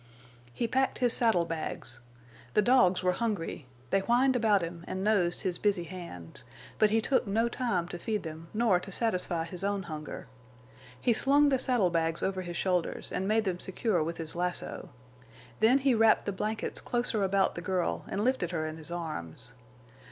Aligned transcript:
He 0.51 0.67
packed 0.67 0.97
his 0.97 1.13
saddle 1.13 1.45
bags. 1.45 1.99
The 2.55 2.63
dogs 2.63 3.03
were 3.03 3.11
hungry, 3.11 3.67
they 3.91 3.99
whined 3.99 4.35
about 4.35 4.63
him 4.63 4.83
and 4.87 5.03
nosed 5.03 5.41
his 5.41 5.59
busy 5.59 5.83
hands; 5.83 6.43
but 6.79 6.89
he 6.89 6.99
took 6.99 7.27
no 7.27 7.47
time 7.47 7.87
to 7.89 7.99
feed 7.99 8.23
them 8.23 8.47
nor 8.51 8.79
to 8.79 8.91
satisfy 8.91 9.43
his 9.43 9.63
own 9.63 9.83
hunger. 9.83 10.25
He 10.99 11.13
slung 11.13 11.49
the 11.49 11.59
saddlebags 11.59 12.23
over 12.23 12.41
his 12.41 12.57
shoulders 12.57 13.11
and 13.11 13.27
made 13.27 13.43
them 13.43 13.59
secure 13.59 14.01
with 14.03 14.17
his 14.17 14.35
lasso. 14.35 14.89
Then 15.59 15.77
he 15.77 15.93
wrapped 15.93 16.25
the 16.25 16.31
blankets 16.31 16.81
closer 16.81 17.21
about 17.21 17.53
the 17.53 17.61
girl 17.61 18.03
and 18.07 18.23
lifted 18.23 18.49
her 18.49 18.65
in 18.65 18.77
his 18.77 18.89
arms. 18.89 19.53